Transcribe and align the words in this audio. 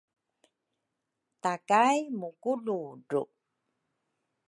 takaimukuludru. 1.43 3.21